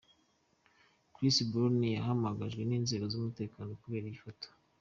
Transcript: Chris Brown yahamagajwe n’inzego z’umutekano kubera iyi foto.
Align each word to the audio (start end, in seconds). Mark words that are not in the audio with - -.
Chris 1.13 1.37
Brown 1.51 1.77
yahamagajwe 1.97 2.61
n’inzego 2.65 3.05
z’umutekano 3.11 3.69
kubera 3.81 4.05
iyi 4.09 4.19
foto. 4.23 4.47